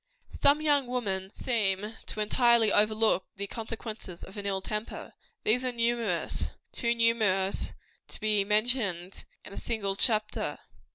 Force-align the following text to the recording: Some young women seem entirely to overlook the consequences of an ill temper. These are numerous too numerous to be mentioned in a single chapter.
Some 0.29 0.61
young 0.63 0.87
women 0.87 1.29
seem 1.31 1.93
entirely 2.17 2.69
to 2.69 2.75
overlook 2.75 3.25
the 3.35 3.45
consequences 3.45 4.23
of 4.23 4.35
an 4.35 4.47
ill 4.47 4.59
temper. 4.59 5.13
These 5.43 5.63
are 5.63 5.71
numerous 5.71 6.49
too 6.71 6.95
numerous 6.95 7.75
to 8.07 8.19
be 8.19 8.43
mentioned 8.43 9.25
in 9.45 9.53
a 9.53 9.57
single 9.57 9.95
chapter. 9.95 10.57